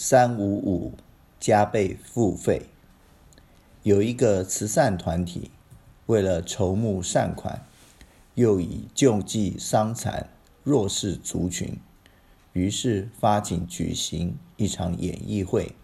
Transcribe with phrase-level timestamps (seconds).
[0.00, 0.92] 三五五
[1.40, 2.66] 加倍付费。
[3.82, 5.50] 有一个慈善团体，
[6.06, 7.66] 为了筹募善款，
[8.36, 10.28] 又以救济伤残
[10.62, 11.76] 弱势族群，
[12.52, 15.74] 于是发起举行一场演艺会，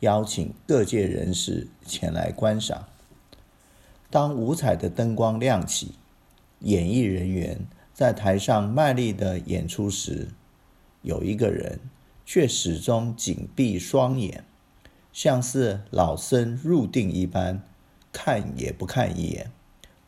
[0.00, 2.86] 邀请各界人士前来观赏。
[4.10, 5.94] 当五彩的灯光亮起，
[6.60, 7.60] 演艺人员
[7.94, 10.28] 在台上卖力的演出时，
[11.00, 11.80] 有一个人。
[12.24, 14.44] 却始终紧闭双眼，
[15.12, 17.62] 像是老僧入定一般，
[18.12, 19.50] 看也不看一眼，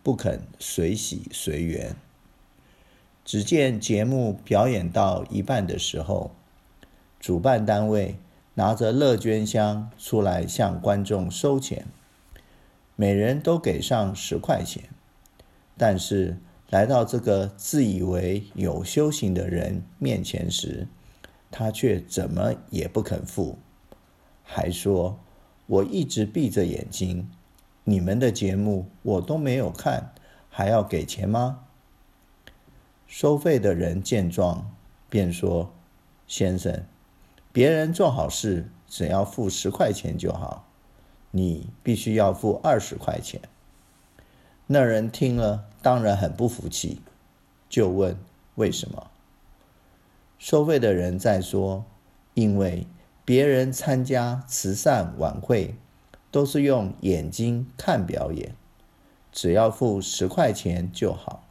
[0.02, 1.96] 不肯随喜随缘。
[3.24, 6.30] 只见节目表演到一半的时候，
[7.18, 8.16] 主办单位
[8.54, 11.86] 拿着乐捐箱出来向观众收钱，
[12.94, 14.84] 每人都给上十块钱。
[15.76, 16.38] 但是
[16.70, 20.86] 来到这个自以为有修行的人面前时，
[21.50, 23.58] 他却怎么也不肯付，
[24.42, 25.18] 还说
[25.66, 27.30] ：“我一直闭着眼睛，
[27.84, 30.12] 你们的节目我都没有看，
[30.50, 31.64] 还要给钱吗？”
[33.06, 34.74] 收费的人见状，
[35.08, 35.72] 便说
[36.26, 36.84] ：“先生，
[37.52, 40.66] 别人做好事只要付十块钱就好，
[41.30, 43.40] 你必须要付二十块钱。”
[44.66, 47.00] 那人听了，当然很不服气，
[47.68, 48.18] 就问
[48.56, 49.10] ：“为什么？”
[50.46, 51.84] 收费的人在说
[52.34, 52.86] ：“因为
[53.24, 55.74] 别人参加慈善晚会
[56.30, 58.54] 都是用眼睛看表演，
[59.32, 61.48] 只要付十块钱就好。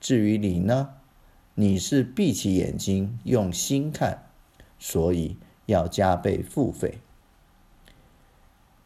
[0.00, 0.94] 至于你呢，
[1.54, 4.22] 你是闭起眼睛用心看，
[4.78, 5.36] 所以
[5.66, 7.00] 要加倍付费。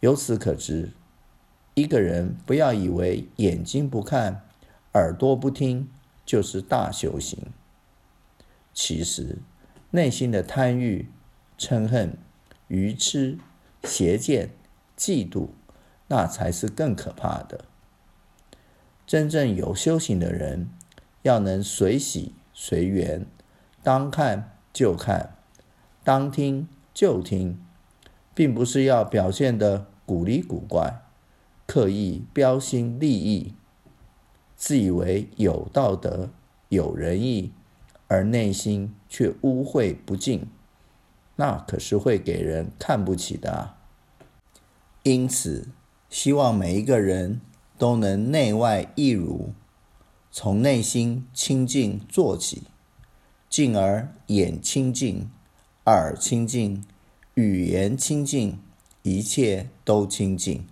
[0.00, 0.90] 由此可知，
[1.74, 4.42] 一个人不要以为眼睛不看、
[4.94, 5.88] 耳朵不听
[6.26, 7.38] 就是大修行。”
[8.80, 9.38] 其实，
[9.90, 11.10] 内心的贪欲、
[11.58, 12.16] 嗔恨、
[12.68, 13.36] 愚痴、
[13.82, 14.50] 邪见、
[14.96, 15.48] 嫉妒，
[16.06, 17.64] 那才是更可怕的。
[19.04, 20.68] 真正有修行的人，
[21.22, 23.26] 要能随喜随缘，
[23.82, 25.34] 当看就看，
[26.04, 27.60] 当听就听，
[28.32, 31.02] 并不是要表现得古里古怪，
[31.66, 33.56] 刻意标新立异，
[34.54, 36.30] 自以为有道德、
[36.68, 37.52] 有仁义。
[38.08, 40.48] 而内心却污秽不净，
[41.36, 43.76] 那可是会给人看不起的啊。
[45.02, 45.68] 因此，
[46.08, 47.42] 希望每一个人
[47.76, 49.52] 都能内外一如，
[50.30, 52.62] 从内心清净做起，
[53.50, 55.30] 进而眼清净、
[55.84, 56.82] 耳清净、
[57.34, 58.58] 语言清净，
[59.02, 60.66] 一切都清净。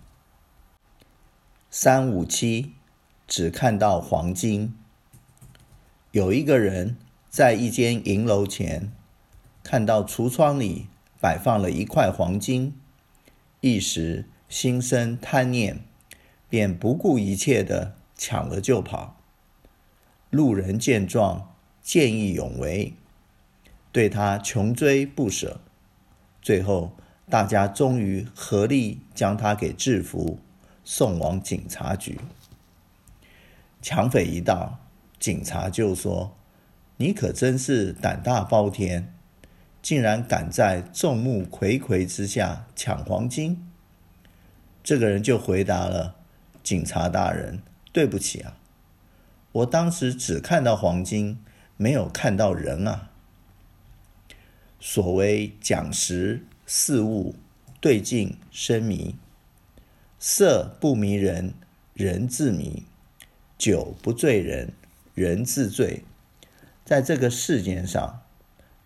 [1.69, 2.73] 三五七，
[3.27, 4.75] 只看到黄金。
[6.11, 6.97] 有一个人。
[7.29, 8.91] 在一间银楼前，
[9.63, 10.87] 看到橱窗里
[11.19, 12.73] 摆放了一块黄金，
[13.61, 15.81] 一时心生贪念，
[16.49, 19.17] 便不顾一切地抢了就跑。
[20.29, 22.93] 路人见状，见义勇为，
[23.91, 25.59] 对他穷追不舍。
[26.41, 26.93] 最后，
[27.29, 30.39] 大家终于合力将他给制服，
[30.83, 32.17] 送往警察局。
[33.81, 34.79] 抢匪一到，
[35.19, 36.33] 警察就说。
[36.99, 39.13] 你可真是胆大包天，
[39.83, 43.69] 竟然敢在众目睽睽之下抢黄金！
[44.83, 46.15] 这个人就回答了
[46.63, 48.57] ：“警察大人，对不起啊，
[49.51, 51.37] 我当时只看到黄金，
[51.77, 53.11] 没有看到人啊。”
[54.79, 57.35] 所谓讲时事物
[57.79, 59.15] 对镜生迷，
[60.17, 61.53] 色不迷人，
[61.93, 62.85] 人自迷；
[63.55, 64.73] 酒不醉人，
[65.13, 66.03] 人自醉。
[66.87, 68.21] 在这个世间上，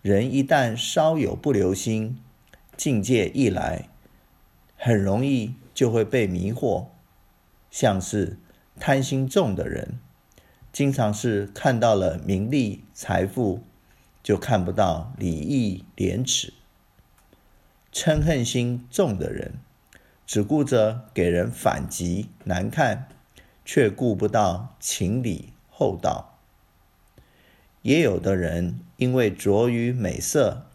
[0.00, 2.18] 人一旦稍有不留心，
[2.76, 3.88] 境界一来，
[4.76, 6.86] 很容易就会被迷惑。
[7.70, 8.40] 像是
[8.80, 10.00] 贪心重的人，
[10.72, 13.60] 经常是看到了名利财富，
[14.20, 16.54] 就看不到礼义廉耻；
[17.92, 19.60] 嗔恨心重的人，
[20.26, 23.06] 只顾着给人反击难看，
[23.64, 26.31] 却顾不到情理厚道。
[27.82, 30.66] 也有的人因为着于美色，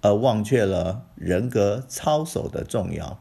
[0.00, 3.18] 而忘却了人格操守的重要；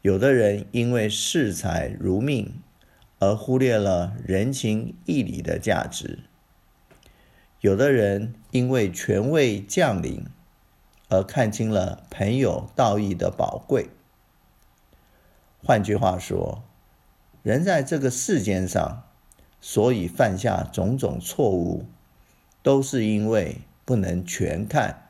[0.00, 2.62] 有的人因为视财如命，
[3.18, 6.20] 而忽略了人情义理的价值；
[7.60, 10.24] 有的人因为权位降临，
[11.10, 13.90] 而看清了朋友道义的宝贵。
[15.62, 16.62] 换句话说，
[17.42, 19.02] 人在这个世间上，
[19.60, 21.84] 所以犯下种种错误。
[22.68, 25.08] 都是因为不能全看，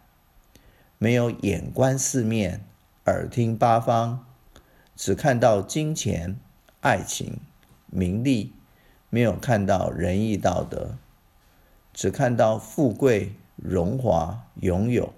[0.97, 2.65] 没有眼观四面、
[3.07, 4.25] 耳听八方，
[4.95, 6.39] 只看到金钱、
[6.83, 7.41] 爱情、
[7.87, 8.53] 名利，
[9.11, 10.99] 没有看到仁义道德；
[11.93, 15.13] 只看到富贵、荣华、拥有，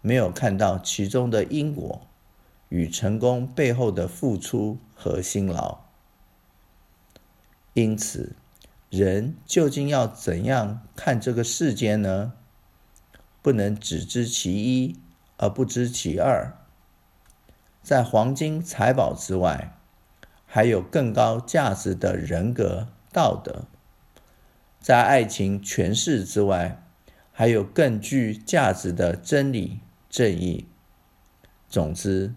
[0.00, 2.00] 没有看到其中的因果
[2.70, 5.78] 与成功背后的付出和辛劳。
[7.74, 8.34] 因此，
[8.90, 12.32] 人究竟要怎样看这个世间呢？
[13.42, 14.98] 不能只知其一
[15.36, 16.52] 而不知其二。
[17.82, 19.78] 在黄金财宝之外，
[20.44, 23.66] 还有更高价值的人格道德；
[24.80, 26.82] 在爱情权势之外，
[27.32, 29.80] 还有更具价值的真理
[30.10, 30.66] 正义。
[31.68, 32.34] 总之，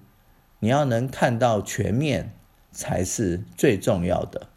[0.59, 2.33] 你要能看到全面，
[2.71, 4.50] 才是最重要的。